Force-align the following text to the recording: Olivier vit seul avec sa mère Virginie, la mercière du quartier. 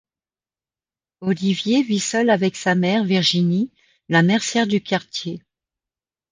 Olivier 1.19 1.83
vit 1.83 1.99
seul 1.99 2.31
avec 2.31 2.55
sa 2.55 2.73
mère 2.73 3.03
Virginie, 3.03 3.69
la 4.09 4.23
mercière 4.23 4.65
du 4.65 4.81
quartier. 4.81 5.43